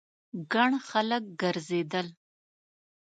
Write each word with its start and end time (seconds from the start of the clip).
ګڼ 0.53 0.71
خلک 0.89 1.23
ګرځېدل. 1.41 2.07